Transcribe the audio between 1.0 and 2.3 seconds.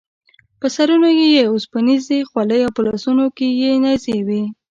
یې اوسپنیزې